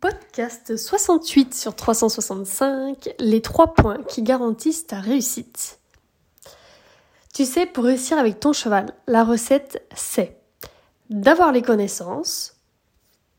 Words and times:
Podcast 0.00 0.76
68 0.76 1.54
sur 1.54 1.74
365, 1.74 3.14
les 3.18 3.40
trois 3.40 3.74
points 3.74 4.02
qui 4.08 4.22
garantissent 4.22 4.86
ta 4.86 5.00
réussite. 5.00 5.78
Tu 7.34 7.44
sais, 7.44 7.66
pour 7.66 7.84
réussir 7.84 8.18
avec 8.18 8.40
ton 8.40 8.52
cheval, 8.52 8.94
la 9.06 9.24
recette 9.24 9.82
c'est 9.94 10.36
d'avoir 11.08 11.52
les 11.52 11.62
connaissances, 11.62 12.56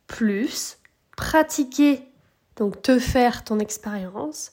plus 0.08 0.78
pratiquer, 1.16 2.08
donc 2.58 2.82
te 2.82 3.00
faire 3.00 3.44
ton 3.44 3.60
expérience, 3.60 4.52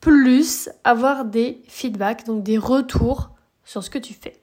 plus 0.00 0.68
avoir 0.84 1.24
des 1.24 1.62
feedbacks, 1.68 2.26
donc 2.26 2.42
des 2.42 2.58
retours 2.58 3.30
sur 3.64 3.84
ce 3.84 3.90
que 3.90 3.98
tu 3.98 4.14
fais. 4.14 4.40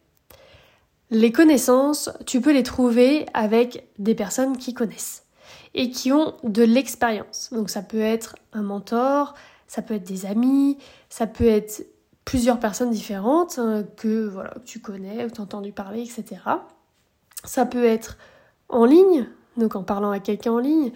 Les 1.09 1.31
connaissances, 1.31 2.09
tu 2.25 2.41
peux 2.41 2.53
les 2.53 2.63
trouver 2.63 3.25
avec 3.33 3.87
des 3.97 4.15
personnes 4.15 4.57
qui 4.57 4.73
connaissent 4.73 5.26
et 5.73 5.89
qui 5.89 6.11
ont 6.11 6.35
de 6.43 6.63
l'expérience. 6.63 7.49
Donc 7.51 7.69
ça 7.69 7.81
peut 7.81 8.01
être 8.01 8.35
un 8.53 8.61
mentor, 8.61 9.33
ça 9.67 9.81
peut 9.81 9.93
être 9.93 10.07
des 10.07 10.25
amis, 10.25 10.77
ça 11.09 11.27
peut 11.27 11.47
être 11.47 11.85
plusieurs 12.25 12.59
personnes 12.59 12.91
différentes 12.91 13.57
hein, 13.57 13.83
que 13.95 14.27
voilà, 14.27 14.53
tu 14.65 14.79
connais 14.79 15.25
ou 15.25 15.29
tu 15.29 15.39
as 15.39 15.43
entendu 15.43 15.71
parler, 15.71 16.01
etc. 16.01 16.41
Ça 17.43 17.65
peut 17.65 17.85
être 17.85 18.17
en 18.69 18.85
ligne, 18.85 19.27
donc 19.55 19.75
en 19.75 19.83
parlant 19.83 20.11
à 20.11 20.19
quelqu'un 20.19 20.51
en 20.51 20.59
ligne, 20.59 20.91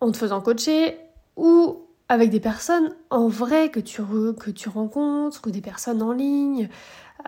en 0.00 0.12
te 0.12 0.16
faisant 0.16 0.40
coacher, 0.40 0.98
ou 1.36 1.86
avec 2.08 2.30
des 2.30 2.40
personnes 2.40 2.94
en 3.10 3.28
vrai 3.28 3.70
que 3.70 3.80
tu, 3.80 4.02
que 4.02 4.50
tu 4.50 4.68
rencontres, 4.68 5.40
ou 5.46 5.50
des 5.50 5.62
personnes 5.62 6.02
en 6.02 6.12
ligne. 6.12 6.68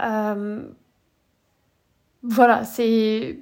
Euh, 0.03 0.69
voilà, 2.23 2.65
c'est 2.65 3.41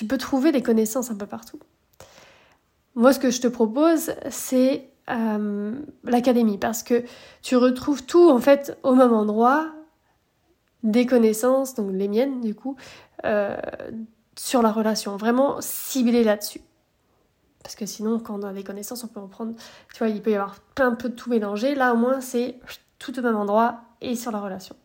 tu 0.00 0.06
peux 0.06 0.16
trouver 0.16 0.50
des 0.50 0.62
connaissances 0.62 1.10
un 1.10 1.14
peu 1.14 1.26
partout. 1.26 1.58
Moi, 2.94 3.12
ce 3.12 3.18
que 3.18 3.30
je 3.30 3.42
te 3.42 3.48
propose, 3.48 4.12
c'est 4.30 4.88
euh, 5.10 5.78
l'académie, 6.04 6.56
parce 6.56 6.82
que 6.82 7.04
tu 7.42 7.54
retrouves 7.54 8.06
tout 8.06 8.30
en 8.30 8.38
fait 8.38 8.78
au 8.82 8.94
même 8.94 9.12
endroit, 9.12 9.70
des 10.82 11.04
connaissances, 11.04 11.74
donc 11.74 11.90
les 11.92 12.08
miennes 12.08 12.40
du 12.40 12.54
coup, 12.54 12.76
euh, 13.26 13.58
sur 14.38 14.62
la 14.62 14.72
relation, 14.72 15.18
vraiment 15.18 15.60
ciblées 15.60 16.24
là-dessus. 16.24 16.62
Parce 17.62 17.74
que 17.74 17.84
sinon, 17.84 18.20
quand 18.20 18.40
on 18.40 18.42
a 18.42 18.54
des 18.54 18.64
connaissances, 18.64 19.04
on 19.04 19.08
peut 19.08 19.20
en 19.20 19.28
prendre, 19.28 19.52
tu 19.92 19.98
vois, 19.98 20.08
il 20.08 20.22
peut 20.22 20.30
y 20.30 20.34
avoir 20.34 20.60
plein 20.74 20.92
peu 20.92 21.10
de 21.10 21.14
tout 21.14 21.28
mélangé. 21.28 21.74
Là, 21.74 21.92
au 21.92 21.98
moins, 21.98 22.22
c'est 22.22 22.58
tout 22.98 23.18
au 23.18 23.22
même 23.22 23.36
endroit 23.36 23.82
et 24.00 24.16
sur 24.16 24.32
la 24.32 24.40
relation. 24.40 24.76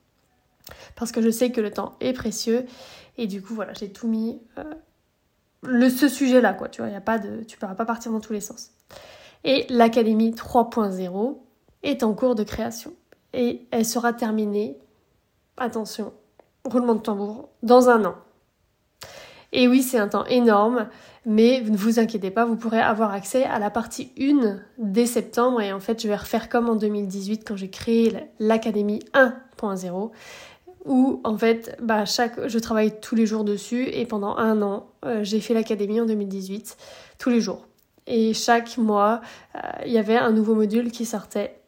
Parce 0.98 1.14
que 1.14 1.22
je 1.22 1.30
sais 1.30 1.54
que 1.54 1.62
le 1.62 1.72
temps 1.72 1.96
est 2.02 2.12
précieux 2.12 2.66
et 3.18 3.28
du 3.28 3.42
coup, 3.42 3.54
voilà, 3.54 3.72
j'ai 3.72 3.90
tout 3.90 4.10
mis 4.10 4.42
euh, 4.58 4.64
le, 5.66 5.90
ce 5.90 6.08
sujet-là, 6.08 6.54
quoi. 6.54 6.70
Tu 6.70 6.82
vois, 6.82 6.90
y 6.90 6.96
a 6.96 7.02
pas 7.02 7.20
de, 7.20 7.44
tu 7.44 7.56
ne 7.56 7.60
pourras 7.60 7.76
pas 7.76 7.86
partir 7.86 8.12
dans 8.12 8.20
tous 8.20 8.34
les 8.34 8.42
sens. 8.42 8.72
Et 9.44 9.66
l'Académie 9.70 10.32
3.0 10.32 11.38
est 11.84 12.04
en 12.04 12.14
cours 12.14 12.36
de 12.36 12.44
création. 12.44 12.94
Et 13.34 13.68
elle 13.72 13.86
sera 13.86 14.14
terminée, 14.14 14.78
attention, 15.58 16.14
roulement 16.64 16.96
de 16.96 17.02
tambour, 17.02 17.50
dans 17.64 17.90
un 17.90 18.06
an. 18.06 18.16
Et 19.52 19.68
oui, 19.68 19.84
c'est 19.84 20.00
un 20.00 20.08
temps 20.08 20.26
énorme, 20.26 20.88
mais 21.26 21.62
ne 21.62 21.78
vous 21.78 22.00
inquiétez 22.00 22.32
pas, 22.32 22.46
vous 22.46 22.58
pourrez 22.58 22.82
avoir 22.82 23.14
accès 23.14 23.44
à 23.44 23.60
la 23.60 23.70
partie 23.70 24.12
1 24.20 24.60
dès 24.78 25.06
septembre. 25.06 25.62
Et 25.62 25.72
en 25.72 25.80
fait, 25.80 26.02
je 26.02 26.08
vais 26.08 26.16
refaire 26.16 26.50
comme 26.50 26.70
en 26.70 26.76
2018 26.76 27.48
quand 27.48 27.56
j'ai 27.56 27.70
créé 27.70 28.30
l'Académie 28.40 29.00
1.0 29.14 30.12
où 30.86 31.20
en 31.24 31.38
fait 31.38 31.78
bah, 31.82 32.06
chaque, 32.06 32.48
je 32.48 32.60
travaille 32.60 33.00
tous 33.00 33.16
les 33.16 33.26
jours 33.26 33.44
dessus 33.44 33.88
et 33.88 34.06
pendant 34.06 34.38
un 34.38 34.62
an 34.62 34.88
euh, 35.06 35.24
j'ai 35.24 35.40
fait 35.40 35.54
l'académie 35.54 36.00
en 36.00 36.06
2018 36.06 36.78
tous 37.18 37.30
les 37.30 37.42
jours. 37.42 37.66
Et 38.08 38.34
chaque 38.34 38.78
mois 38.78 39.22
euh, 39.56 39.60
il 39.86 39.92
y 39.92 39.98
avait 39.98 40.18
un 40.18 40.32
nouveau 40.32 40.56
module 40.56 40.92
qui 40.92 41.06
sortait. 41.06 41.60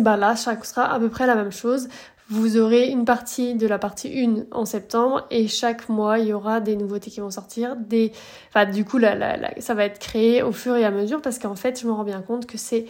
Bah 0.00 0.16
là 0.16 0.36
chaque 0.36 0.64
sera 0.64 0.92
à 0.92 0.98
peu 0.98 1.08
près 1.08 1.26
la 1.26 1.34
même 1.34 1.52
chose. 1.52 1.88
Vous 2.28 2.58
aurez 2.58 2.86
une 2.86 3.04
partie 3.04 3.54
de 3.54 3.66
la 3.66 3.78
partie 3.78 4.24
1 4.24 4.56
en 4.56 4.64
septembre 4.64 5.26
et 5.30 5.48
chaque 5.48 5.88
mois 5.88 6.20
il 6.20 6.28
y 6.28 6.32
aura 6.32 6.60
des 6.60 6.76
nouveautés 6.76 7.10
qui 7.10 7.18
vont 7.18 7.30
sortir 7.30 7.74
des 7.74 8.12
enfin 8.50 8.66
du 8.66 8.84
coup 8.84 9.00
ça 9.00 9.74
va 9.74 9.84
être 9.84 9.98
créé 9.98 10.42
au 10.42 10.52
fur 10.52 10.76
et 10.76 10.84
à 10.84 10.92
mesure 10.92 11.20
parce 11.22 11.40
qu'en 11.40 11.56
fait 11.56 11.80
je 11.80 11.88
me 11.88 11.92
rends 11.92 12.04
bien 12.04 12.20
compte 12.20 12.46
que 12.46 12.56
c'est 12.56 12.86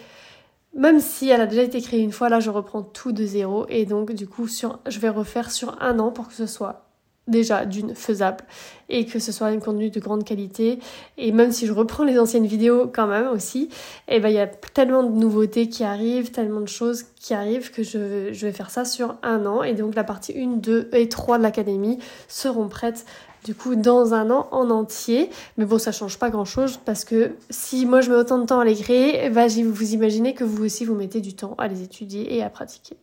même 0.74 1.00
si 1.00 1.28
elle 1.28 1.40
a 1.40 1.46
déjà 1.46 1.62
été 1.62 1.80
créée 1.80 2.00
une 2.00 2.12
fois, 2.12 2.28
là 2.28 2.40
je 2.40 2.50
reprends 2.50 2.82
tout 2.82 3.12
de 3.12 3.24
zéro. 3.24 3.66
Et 3.68 3.86
donc 3.86 4.12
du 4.12 4.26
coup 4.26 4.46
je 4.48 4.98
vais 4.98 5.08
refaire 5.08 5.50
sur 5.50 5.80
un 5.82 5.98
an 5.98 6.10
pour 6.10 6.28
que 6.28 6.34
ce 6.34 6.46
soit 6.46 6.86
déjà 7.30 7.64
d'une 7.64 7.94
faisable 7.94 8.44
et 8.88 9.06
que 9.06 9.18
ce 9.18 9.30
soit 9.30 9.46
un 9.48 9.58
contenu 9.58 9.90
de 9.90 10.00
grande 10.00 10.24
qualité. 10.24 10.80
Et 11.16 11.32
même 11.32 11.52
si 11.52 11.66
je 11.66 11.72
reprends 11.72 12.04
les 12.04 12.18
anciennes 12.18 12.46
vidéos 12.46 12.90
quand 12.92 13.06
même 13.06 13.28
aussi 13.28 13.68
eh 14.08 14.20
ben 14.20 14.28
il 14.28 14.34
y 14.34 14.40
a 14.40 14.46
tellement 14.46 15.02
de 15.04 15.10
nouveautés 15.10 15.68
qui 15.68 15.84
arrivent 15.84 16.32
tellement 16.32 16.60
de 16.60 16.68
choses 16.68 17.04
qui 17.14 17.34
arrivent 17.34 17.70
que 17.70 17.82
je, 17.82 18.32
je 18.32 18.46
vais 18.46 18.52
faire 18.52 18.70
ça 18.70 18.84
sur 18.84 19.16
un 19.22 19.46
an. 19.46 19.62
Et 19.62 19.74
donc 19.74 19.94
la 19.94 20.04
partie 20.04 20.34
1, 20.36 20.56
2 20.56 20.90
et 20.92 21.08
3 21.08 21.38
de 21.38 21.42
l'académie 21.42 21.98
seront 22.28 22.68
prêtes 22.68 23.06
du 23.44 23.54
coup 23.54 23.74
dans 23.74 24.14
un 24.14 24.30
an 24.30 24.48
en 24.50 24.70
entier. 24.70 25.30
Mais 25.56 25.64
bon, 25.64 25.78
ça 25.78 25.92
change 25.92 26.18
pas 26.18 26.30
grand 26.30 26.44
chose 26.44 26.78
parce 26.84 27.04
que 27.04 27.36
si 27.50 27.86
moi 27.86 28.00
je 28.00 28.10
mets 28.10 28.16
autant 28.16 28.38
de 28.38 28.46
temps 28.46 28.60
à 28.60 28.64
les 28.64 28.76
créer, 28.76 29.30
bah, 29.30 29.46
vous 29.46 29.94
imaginez 29.94 30.34
que 30.34 30.44
vous 30.44 30.64
aussi 30.64 30.84
vous 30.84 30.94
mettez 30.94 31.20
du 31.20 31.34
temps 31.34 31.54
à 31.58 31.68
les 31.68 31.82
étudier 31.82 32.34
et 32.36 32.42
à 32.42 32.50
pratiquer. 32.50 32.96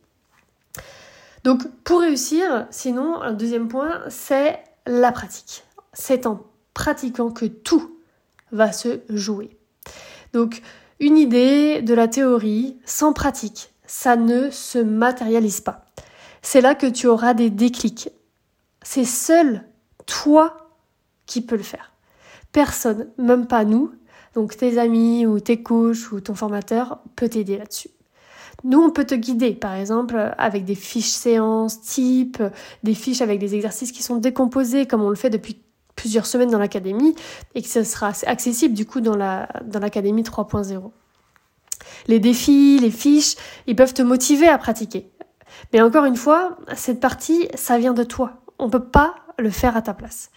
Donc 1.44 1.66
pour 1.84 2.00
réussir, 2.00 2.66
sinon, 2.70 3.20
un 3.22 3.32
deuxième 3.32 3.68
point, 3.68 4.00
c'est 4.08 4.58
la 4.86 5.12
pratique. 5.12 5.64
C'est 5.92 6.26
en 6.26 6.42
pratiquant 6.74 7.30
que 7.30 7.46
tout 7.46 7.96
va 8.52 8.72
se 8.72 9.00
jouer. 9.08 9.56
Donc 10.32 10.62
une 11.00 11.16
idée 11.16 11.80
de 11.82 11.94
la 11.94 12.08
théorie 12.08 12.76
sans 12.84 13.12
pratique, 13.12 13.72
ça 13.86 14.16
ne 14.16 14.50
se 14.50 14.78
matérialise 14.78 15.60
pas. 15.60 15.84
C'est 16.42 16.60
là 16.60 16.74
que 16.74 16.86
tu 16.86 17.06
auras 17.06 17.34
des 17.34 17.50
déclics. 17.50 18.10
C'est 18.82 19.04
seul 19.04 19.64
toi 20.08 20.70
qui 21.26 21.40
peux 21.40 21.56
le 21.56 21.62
faire. 21.62 21.92
Personne, 22.50 23.08
même 23.18 23.46
pas 23.46 23.64
nous, 23.64 23.92
donc 24.34 24.56
tes 24.56 24.78
amis 24.78 25.26
ou 25.26 25.38
tes 25.38 25.62
coachs 25.62 26.10
ou 26.10 26.20
ton 26.20 26.34
formateur 26.34 26.98
peut 27.14 27.28
t'aider 27.28 27.58
là-dessus. 27.58 27.90
Nous, 28.64 28.80
on 28.80 28.90
peut 28.90 29.04
te 29.04 29.14
guider, 29.14 29.52
par 29.52 29.74
exemple, 29.74 30.34
avec 30.36 30.64
des 30.64 30.74
fiches 30.74 31.04
séances 31.04 31.80
type, 31.80 32.42
des 32.82 32.94
fiches 32.94 33.20
avec 33.20 33.38
des 33.38 33.54
exercices 33.54 33.92
qui 33.92 34.02
sont 34.02 34.16
décomposés, 34.16 34.86
comme 34.86 35.02
on 35.02 35.10
le 35.10 35.14
fait 35.14 35.30
depuis 35.30 35.62
plusieurs 35.94 36.26
semaines 36.26 36.50
dans 36.50 36.58
l'académie, 36.58 37.14
et 37.54 37.62
que 37.62 37.68
ce 37.68 37.84
sera 37.84 38.12
accessible 38.26 38.74
du 38.74 38.84
coup 38.84 39.00
dans 39.00 39.16
la 39.16 39.48
dans 39.64 39.78
l'académie 39.78 40.22
3.0. 40.22 40.90
Les 42.08 42.18
défis, 42.18 42.78
les 42.80 42.90
fiches, 42.90 43.36
ils 43.66 43.76
peuvent 43.76 43.94
te 43.94 44.02
motiver 44.02 44.48
à 44.48 44.58
pratiquer. 44.58 45.10
Mais 45.72 45.80
encore 45.80 46.04
une 46.04 46.16
fois, 46.16 46.58
cette 46.74 47.00
partie, 47.00 47.48
ça 47.54 47.78
vient 47.78 47.94
de 47.94 48.04
toi. 48.04 48.42
On 48.58 48.70
peut 48.70 48.84
pas 48.84 49.14
le 49.38 49.50
faire 49.50 49.76
à 49.76 49.82
ta 49.82 49.94
place. 49.94 50.30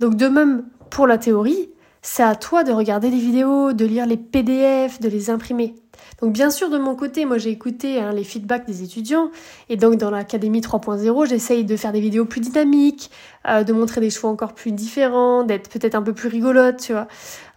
Donc 0.00 0.16
de 0.16 0.28
même 0.28 0.64
pour 0.90 1.06
la 1.06 1.18
théorie, 1.18 1.70
c'est 2.02 2.22
à 2.22 2.34
toi 2.34 2.64
de 2.64 2.72
regarder 2.72 3.08
les 3.08 3.18
vidéos, 3.18 3.72
de 3.72 3.84
lire 3.84 4.06
les 4.06 4.18
PDF, 4.18 5.00
de 5.00 5.08
les 5.08 5.30
imprimer. 5.30 5.74
Donc 6.20 6.32
bien 6.32 6.50
sûr 6.50 6.68
de 6.68 6.78
mon 6.78 6.94
côté, 6.94 7.24
moi 7.24 7.38
j'ai 7.38 7.50
écouté 7.50 7.98
hein, 7.98 8.12
les 8.12 8.24
feedbacks 8.24 8.66
des 8.66 8.82
étudiants 8.82 9.30
et 9.68 9.76
donc 9.76 9.96
dans 9.96 10.10
l'académie 10.10 10.60
3.0, 10.60 11.26
j'essaye 11.26 11.64
de 11.64 11.76
faire 11.76 11.92
des 11.92 12.00
vidéos 12.00 12.26
plus 12.26 12.40
dynamiques, 12.40 13.10
euh, 13.48 13.64
de 13.64 13.72
montrer 13.72 14.00
des 14.00 14.10
chevaux 14.10 14.28
encore 14.28 14.52
plus 14.52 14.72
différents, 14.72 15.44
d'être 15.44 15.70
peut-être 15.70 15.94
un 15.94 16.02
peu 16.02 16.12
plus 16.12 16.28
rigolote, 16.28 16.78
tu 16.78 16.92
vois, 16.92 17.08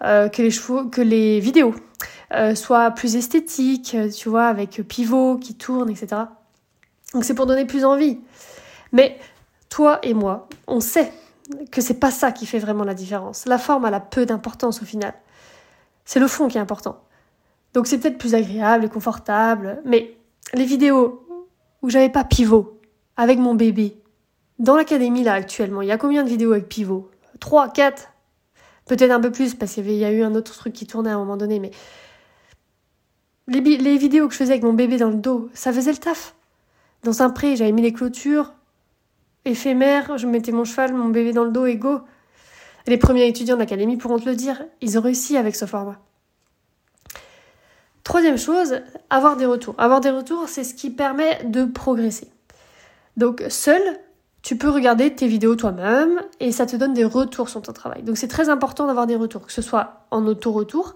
euh, 0.03 0.29
que 0.29 0.41
les 0.41 0.51
chevaux, 0.51 0.85
que 0.85 1.01
les 1.01 1.39
vidéos 1.39 1.75
euh, 2.33 2.55
soient 2.55 2.91
plus 2.91 3.15
esthétiques, 3.15 3.97
tu 4.15 4.29
vois, 4.29 4.45
avec 4.45 4.81
pivot 4.87 5.37
qui 5.37 5.55
tourne, 5.55 5.89
etc. 5.89 6.21
Donc 7.13 7.25
c'est 7.25 7.35
pour 7.35 7.47
donner 7.47 7.65
plus 7.65 7.83
envie. 7.83 8.19
Mais 8.93 9.17
toi 9.69 9.99
et 10.03 10.13
moi, 10.13 10.47
on 10.67 10.79
sait 10.79 11.11
que 11.71 11.81
c'est 11.81 11.99
pas 11.99 12.11
ça 12.11 12.31
qui 12.31 12.45
fait 12.45 12.59
vraiment 12.59 12.83
la 12.83 12.93
différence. 12.93 13.45
La 13.45 13.57
forme, 13.57 13.85
elle 13.85 13.93
a 13.93 13.99
peu 13.99 14.25
d'importance 14.25 14.81
au 14.81 14.85
final. 14.85 15.13
C'est 16.05 16.19
le 16.19 16.27
fond 16.27 16.47
qui 16.47 16.57
est 16.57 16.61
important. 16.61 17.01
Donc 17.73 17.87
c'est 17.87 17.97
peut-être 17.97 18.17
plus 18.17 18.35
agréable 18.35 18.85
et 18.85 18.89
confortable, 18.89 19.81
mais 19.85 20.17
les 20.53 20.65
vidéos 20.65 21.25
où 21.81 21.89
j'avais 21.89 22.09
pas 22.09 22.23
pivot 22.23 22.79
avec 23.17 23.39
mon 23.39 23.55
bébé, 23.55 24.01
dans 24.59 24.75
l'académie 24.75 25.23
là 25.23 25.33
actuellement, 25.33 25.81
il 25.81 25.87
y 25.87 25.91
a 25.91 25.97
combien 25.97 26.23
de 26.23 26.29
vidéos 26.29 26.53
avec 26.53 26.69
pivot? 26.69 27.11
3, 27.39 27.69
4 27.69 28.09
Peut-être 28.87 29.11
un 29.11 29.19
peu 29.19 29.31
plus 29.31 29.53
parce 29.53 29.73
qu'il 29.73 29.91
y, 29.91 30.05
a 30.05 30.11
eu 30.11 30.23
un 30.23 30.33
autre 30.33 30.53
truc 30.55 30.71
qui 30.71 30.87
tournait 30.87 31.09
à 31.09 31.15
un 31.15 31.19
moment 31.19 31.35
donné, 31.35 31.59
mais 31.59 31.71
les, 33.47 33.59
les 33.59 33.97
vidéos 33.97 34.27
que 34.27 34.33
je 34.33 34.39
faisais 34.39 34.53
avec 34.53 34.63
mon 34.63 34.73
bébé 34.73 34.97
dans 34.97 35.09
le 35.09 35.17
dos, 35.17 35.49
ça 35.53 35.73
faisait 35.73 35.91
le 35.91 35.97
taf. 35.97 36.35
Dans 37.03 37.21
un 37.21 37.29
pré, 37.29 37.57
j'avais 37.57 37.73
mis 37.73 37.81
les 37.81 37.91
clôtures, 37.91 38.53
éphémère, 39.47 40.17
je 40.17 40.27
mettais 40.27 40.51
mon 40.51 40.63
cheval, 40.63 40.93
mon 40.93 41.09
bébé 41.09 41.33
dans 41.33 41.43
le 41.43 41.51
dos 41.51 41.65
et 41.65 41.75
go. 41.75 42.01
Les 42.85 42.97
premiers 42.97 43.27
étudiants 43.27 43.55
de 43.55 43.59
l'académie 43.59 43.97
pourront 43.97 44.19
te 44.19 44.25
le 44.29 44.35
dire, 44.35 44.63
ils 44.81 44.97
ont 44.97 45.01
réussi 45.01 45.37
avec 45.37 45.55
ce 45.55 45.65
format. 45.65 45.99
Troisième 48.03 48.37
chose, 48.37 48.81
avoir 49.09 49.35
des 49.35 49.45
retours. 49.45 49.75
Avoir 49.77 49.99
des 49.99 50.11
retours, 50.11 50.47
c'est 50.47 50.63
ce 50.63 50.73
qui 50.73 50.89
permet 50.89 51.43
de 51.43 51.65
progresser. 51.65 52.29
Donc 53.17 53.43
seul, 53.49 53.81
tu 54.43 54.57
peux 54.57 54.69
regarder 54.69 55.13
tes 55.13 55.27
vidéos 55.27 55.55
toi-même 55.55 56.21
et 56.39 56.53
ça 56.53 56.65
te 56.65 56.77
donne 56.77 56.93
des 56.93 57.03
retours 57.03 57.49
sur 57.49 57.61
ton 57.61 57.73
travail. 57.73 58.03
Donc 58.03 58.17
c'est 58.17 58.29
très 58.29 58.47
important 58.47 58.87
d'avoir 58.87 59.07
des 59.07 59.17
retours, 59.17 59.45
que 59.45 59.51
ce 59.51 59.61
soit 59.61 60.05
en 60.11 60.25
auto-retour 60.25 60.95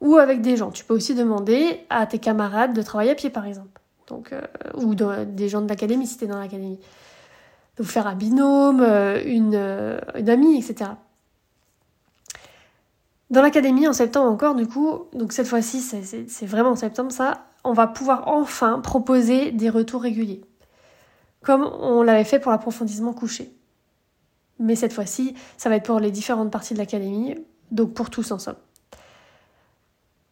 ou 0.00 0.16
avec 0.18 0.42
des 0.42 0.56
gens. 0.56 0.70
Tu 0.70 0.84
peux 0.84 0.94
aussi 0.94 1.16
demander 1.16 1.80
à 1.90 2.06
tes 2.06 2.20
camarades 2.20 2.74
de 2.74 2.82
travailler 2.82 3.10
à 3.10 3.14
pied 3.16 3.30
par 3.30 3.44
exemple. 3.44 3.80
Donc, 4.06 4.32
euh, 4.32 4.40
ou 4.74 4.94
des 4.94 5.48
gens 5.48 5.62
de 5.62 5.68
l'académie 5.68 6.06
si 6.06 6.16
tu 6.16 6.24
es 6.24 6.28
dans 6.28 6.38
l'académie. 6.38 6.78
Donc 7.76 7.86
faire 7.86 8.06
un 8.06 8.14
binôme, 8.14 8.80
euh, 8.80 9.22
une, 9.24 10.00
une 10.18 10.30
amie, 10.30 10.58
etc. 10.58 10.90
Dans 13.30 13.42
l'académie, 13.42 13.88
en 13.88 13.92
septembre 13.92 14.30
encore, 14.30 14.54
du 14.54 14.66
coup, 14.66 15.06
donc 15.12 15.32
cette 15.32 15.48
fois-ci, 15.48 15.80
c'est 15.80 16.46
vraiment 16.46 16.70
en 16.70 16.76
septembre, 16.76 17.10
ça, 17.10 17.46
on 17.64 17.72
va 17.72 17.88
pouvoir 17.88 18.28
enfin 18.28 18.78
proposer 18.78 19.50
des 19.50 19.68
retours 19.68 20.02
réguliers. 20.02 20.42
Comme 21.42 21.62
on 21.62 22.02
l'avait 22.02 22.24
fait 22.24 22.38
pour 22.38 22.52
l'approfondissement 22.52 23.12
couché. 23.12 23.52
Mais 24.58 24.76
cette 24.76 24.92
fois-ci, 24.92 25.34
ça 25.56 25.68
va 25.68 25.76
être 25.76 25.84
pour 25.84 26.00
les 26.00 26.10
différentes 26.10 26.50
parties 26.50 26.74
de 26.74 26.78
l'académie, 26.78 27.34
donc 27.72 27.92
pour 27.94 28.10
tous 28.10 28.30
ensemble. 28.30 28.58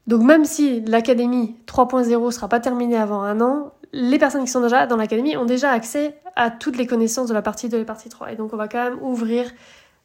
Donc 0.06 0.22
même 0.22 0.44
si 0.44 0.80
l'académie 0.82 1.56
3.0 1.66 2.30
sera 2.30 2.48
pas 2.48 2.60
terminée 2.60 2.96
avant 2.96 3.22
un 3.22 3.40
an, 3.40 3.72
les 3.94 4.18
personnes 4.18 4.44
qui 4.44 4.50
sont 4.50 4.60
déjà 4.60 4.88
dans 4.88 4.96
l'académie 4.96 5.36
ont 5.36 5.44
déjà 5.44 5.70
accès 5.70 6.18
à 6.34 6.50
toutes 6.50 6.76
les 6.76 6.86
connaissances 6.86 7.28
de 7.28 7.34
la 7.34 7.42
partie 7.42 7.68
2 7.68 7.78
et 7.78 7.84
partie 7.84 8.08
3. 8.08 8.32
Et 8.32 8.36
donc 8.36 8.52
on 8.52 8.56
va 8.56 8.66
quand 8.66 8.82
même 8.82 9.00
ouvrir 9.00 9.48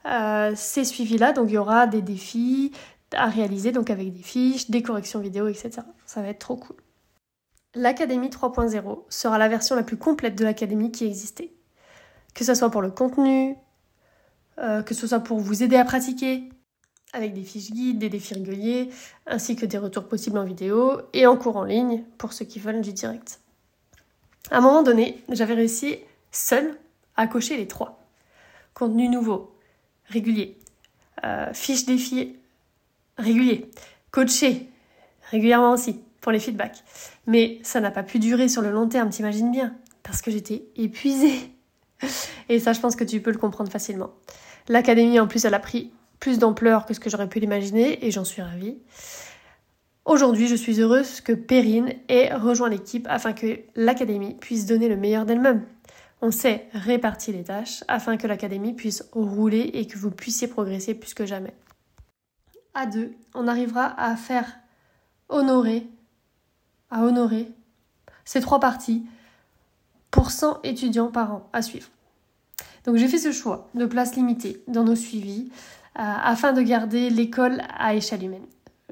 euh, 0.06 0.52
ces 0.54 0.84
suivis-là. 0.84 1.32
Donc 1.32 1.50
il 1.50 1.54
y 1.54 1.58
aura 1.58 1.88
des 1.88 2.00
défis 2.00 2.70
à 3.12 3.26
réaliser, 3.26 3.72
donc 3.72 3.90
avec 3.90 4.12
des 4.12 4.22
fiches, 4.22 4.70
des 4.70 4.82
corrections 4.82 5.18
vidéo, 5.18 5.48
etc. 5.48 5.80
Ça 6.06 6.22
va 6.22 6.28
être 6.28 6.38
trop 6.38 6.54
cool. 6.54 6.76
L'Académie 7.74 8.28
3.0 8.28 9.00
sera 9.08 9.38
la 9.38 9.48
version 9.48 9.74
la 9.74 9.82
plus 9.82 9.96
complète 9.96 10.36
de 10.36 10.44
l'Académie 10.44 10.92
qui 10.92 11.04
existait. 11.04 11.52
Que 12.32 12.44
ce 12.44 12.54
soit 12.54 12.70
pour 12.70 12.82
le 12.82 12.92
contenu, 12.92 13.56
euh, 14.58 14.82
que 14.82 14.94
ce 14.94 15.08
soit 15.08 15.18
pour 15.18 15.40
vous 15.40 15.64
aider 15.64 15.76
à 15.76 15.84
pratiquer, 15.84 16.48
avec 17.12 17.32
des 17.32 17.42
fiches 17.42 17.72
guides, 17.72 17.98
des 17.98 18.08
défis 18.08 18.34
réguliers, 18.34 18.90
ainsi 19.26 19.56
que 19.56 19.66
des 19.66 19.78
retours 19.78 20.06
possibles 20.06 20.38
en 20.38 20.44
vidéo 20.44 21.00
et 21.12 21.26
en 21.26 21.36
cours 21.36 21.56
en 21.56 21.64
ligne 21.64 22.04
pour 22.18 22.32
ceux 22.32 22.44
qui 22.44 22.60
veulent 22.60 22.82
du 22.82 22.92
direct. 22.92 23.40
À 24.50 24.58
un 24.58 24.60
moment 24.60 24.82
donné, 24.82 25.22
j'avais 25.28 25.54
réussi 25.54 25.98
seul 26.32 26.76
à 27.16 27.26
cocher 27.26 27.56
les 27.56 27.68
trois. 27.68 28.00
Contenu 28.74 29.08
nouveau, 29.08 29.54
régulier. 30.08 30.58
Euh, 31.24 31.52
fiche 31.52 31.84
défi 31.84 32.36
régulier. 33.16 33.70
Coaché 34.10 34.68
régulièrement 35.30 35.72
aussi 35.72 36.00
pour 36.20 36.32
les 36.32 36.40
feedbacks. 36.40 36.82
Mais 37.26 37.60
ça 37.62 37.80
n'a 37.80 37.92
pas 37.92 38.02
pu 38.02 38.18
durer 38.18 38.48
sur 38.48 38.62
le 38.62 38.70
long 38.70 38.88
terme, 38.88 39.10
t'imagines 39.10 39.52
bien, 39.52 39.76
parce 40.02 40.20
que 40.20 40.30
j'étais 40.30 40.64
épuisée. 40.76 41.52
Et 42.48 42.58
ça, 42.58 42.72
je 42.72 42.80
pense 42.80 42.96
que 42.96 43.04
tu 43.04 43.20
peux 43.20 43.30
le 43.30 43.38
comprendre 43.38 43.70
facilement. 43.70 44.10
L'académie, 44.68 45.20
en 45.20 45.28
plus, 45.28 45.44
elle 45.44 45.54
a 45.54 45.60
pris 45.60 45.92
plus 46.18 46.38
d'ampleur 46.38 46.86
que 46.86 46.94
ce 46.94 47.00
que 47.00 47.08
j'aurais 47.08 47.28
pu 47.28 47.38
l'imaginer 47.38 48.04
et 48.04 48.10
j'en 48.10 48.24
suis 48.24 48.42
ravie. 48.42 48.78
Aujourd'hui, 50.06 50.48
je 50.48 50.54
suis 50.54 50.80
heureuse 50.80 51.20
que 51.20 51.32
Perrine 51.32 51.92
ait 52.08 52.34
rejoint 52.34 52.68
l'équipe 52.68 53.06
afin 53.08 53.32
que 53.32 53.60
l'académie 53.76 54.34
puisse 54.34 54.66
donner 54.66 54.88
le 54.88 54.96
meilleur 54.96 55.26
d'elle-même. 55.26 55.66
On 56.22 56.30
sait 56.30 56.68
répartir 56.72 57.34
les 57.34 57.44
tâches 57.44 57.84
afin 57.86 58.16
que 58.16 58.26
l'académie 58.26 58.74
puisse 58.74 59.08
rouler 59.12 59.70
et 59.74 59.86
que 59.86 59.98
vous 59.98 60.10
puissiez 60.10 60.48
progresser 60.48 60.94
plus 60.94 61.14
que 61.14 61.26
jamais. 61.26 61.54
À 62.74 62.86
deux, 62.86 63.12
on 63.34 63.46
arrivera 63.46 63.94
à 64.00 64.16
faire 64.16 64.58
honorer, 65.28 65.86
à 66.90 67.04
honorer 67.04 67.48
ces 68.24 68.40
trois 68.40 68.60
parties 68.60 69.04
pour 70.10 70.30
100 70.30 70.60
étudiants 70.62 71.10
par 71.10 71.34
an 71.34 71.48
à 71.52 71.62
suivre. 71.62 71.88
Donc 72.84 72.96
j'ai 72.96 73.08
fait 73.08 73.18
ce 73.18 73.32
choix 73.32 73.68
de 73.74 73.86
place 73.86 74.16
limitée 74.16 74.62
dans 74.66 74.84
nos 74.84 74.96
suivis 74.96 75.50
euh, 75.98 76.02
afin 76.02 76.52
de 76.52 76.62
garder 76.62 77.10
l'école 77.10 77.62
à 77.78 77.94
échelle 77.94 78.24
humaine. 78.24 78.46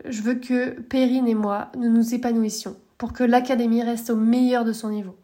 Je 0.04 0.22
veux 0.22 0.34
que 0.34 0.80
Perrine 0.80 1.28
et 1.28 1.34
moi, 1.34 1.70
nous 1.76 1.90
nous 1.90 2.14
épanouissions 2.14 2.76
pour 2.98 3.12
que 3.12 3.24
l'académie 3.24 3.82
reste 3.82 4.10
au 4.10 4.16
meilleur 4.16 4.64
de 4.64 4.72
son 4.72 4.90
niveau. 4.90 5.16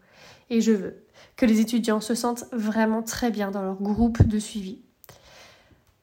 Et 0.49 0.61
je 0.61 0.71
veux 0.71 1.03
que 1.35 1.45
les 1.45 1.59
étudiants 1.59 2.01
se 2.01 2.15
sentent 2.15 2.45
vraiment 2.51 3.03
très 3.03 3.31
bien 3.31 3.51
dans 3.51 3.61
leur 3.61 3.81
groupe 3.81 4.25
de 4.25 4.39
suivi. 4.39 4.79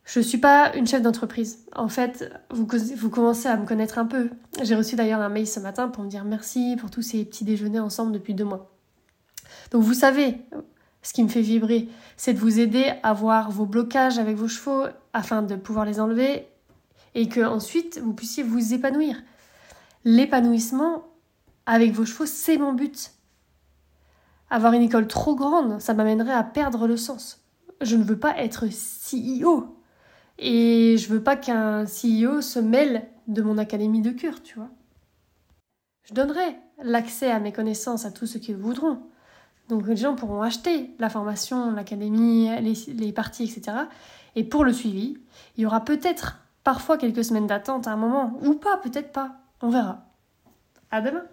Je 0.05 0.19
ne 0.19 0.25
suis 0.25 0.39
pas 0.39 0.75
une 0.77 0.87
chef 0.87 1.01
d'entreprise. 1.01 1.65
En 1.75 1.89
fait, 1.89 2.31
vous, 2.51 2.67
vous 2.97 3.09
commencez 3.09 3.49
à 3.49 3.57
me 3.57 3.67
connaître 3.67 3.99
un 3.99 4.05
peu. 4.05 4.31
J'ai 4.63 4.75
reçu 4.75 4.97
d'ailleurs 4.97 5.21
un 5.21 5.29
mail 5.29 5.47
ce 5.47 5.61
matin 5.61 5.89
pour 5.89 6.05
me 6.05 6.09
dire 6.09 6.25
merci 6.25 6.77
pour 6.79 6.91
tous 6.91 7.03
ces 7.03 7.25
petits 7.25 7.45
déjeuners 7.45 7.81
ensemble 7.81 8.13
depuis 8.13 8.35
deux 8.35 8.45
mois. 8.45 8.71
Donc 9.71 9.83
vous 9.83 9.95
savez, 9.95 10.39
ce 11.03 11.13
qui 11.13 11.23
me 11.23 11.29
fait 11.29 11.41
vibrer, 11.41 11.89
c'est 12.17 12.35
de 12.35 12.39
vous 12.39 12.61
aider 12.61 12.93
à 13.03 13.13
voir 13.13 13.51
vos 13.51 13.65
blocages 13.65 14.19
avec 14.19 14.37
vos 14.37 14.49
chevaux 14.49 14.85
afin 15.13 15.43
de 15.43 15.57
pouvoir 15.57 15.85
les 15.87 16.01
enlever 16.01 16.47
et 17.15 17.29
que 17.29 17.41
ensuite 17.41 17.99
vous 17.99 18.15
puissiez 18.15 18.43
vous 18.43 18.75
épanouir. 18.75 19.23
L'épanouissement 20.05 21.05
avec 21.67 21.93
vos 21.93 22.05
chevaux, 22.05 22.27
c'est 22.27 22.59
mon 22.59 22.73
but. 22.73 23.13
Avoir 24.51 24.73
une 24.73 24.83
école 24.83 25.07
trop 25.07 25.35
grande, 25.35 25.81
ça 25.81 25.95
m'amènerait 25.95 26.33
à 26.33 26.43
perdre 26.43 26.87
le 26.87 26.97
sens. 26.97 27.45
Je 27.81 27.97
ne 27.97 28.05
veux 28.05 28.19
pas 28.19 28.37
être 28.39 28.67
CEO. 28.67 29.77
Et 30.39 30.97
je 30.99 31.09
veux 31.09 31.23
pas 31.23 31.37
qu'un 31.37 31.85
CEO 31.85 32.41
se 32.41 32.59
mêle 32.59 33.09
de 33.29 33.43
mon 33.43 33.59
académie 33.59 34.03
de 34.03 34.11
cure, 34.11 34.43
tu 34.43 34.57
vois. 34.57 34.71
Je 36.05 36.15
donnerai 36.15 36.57
l'accès 36.83 37.31
à 37.31 37.39
mes 37.39 37.53
connaissances 37.53 38.05
à 38.05 38.11
tous 38.11 38.27
ceux 38.27 38.41
qui 38.41 38.53
le 38.53 38.59
voudront. 38.59 39.01
Donc 39.69 39.87
les 39.87 39.97
gens 39.97 40.17
pourront 40.17 40.43
acheter 40.43 40.91
la 40.99 41.09
formation, 41.09 41.71
l'académie, 41.71 42.49
les, 42.61 42.93
les 42.93 43.13
parties, 43.13 43.45
etc. 43.45 43.77
Et 44.35 44.43
pour 44.45 44.65
le 44.65 44.73
suivi, 44.73 45.17
il 45.57 45.63
y 45.63 45.67
aura 45.67 45.85
peut-être 45.85 46.41
parfois 46.65 46.99
quelques 46.99 47.25
semaines 47.25 47.47
d'attente 47.47 47.87
à 47.87 47.93
un 47.93 47.97
moment, 47.97 48.39
ou 48.43 48.55
pas, 48.55 48.77
peut-être 48.79 49.13
pas. 49.13 49.37
On 49.61 49.71
verra. 49.71 50.05
À 50.91 51.01
demain 51.01 51.25